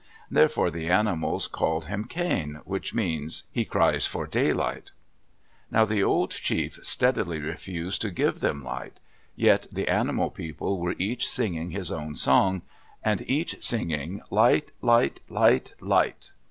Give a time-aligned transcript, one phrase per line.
[0.31, 4.89] Therefore the animals call him Khain, which means, "He cries for daylight."
[5.69, 8.99] Now the old chief steadily refused to give them light.
[9.35, 12.63] Yet the animal people were each singing his own song,
[13.03, 16.31] and each singing, Light, light, light, light!